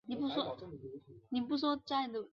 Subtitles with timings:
[0.07, 0.45] 日子不再像
[1.29, 2.27] 以往轻松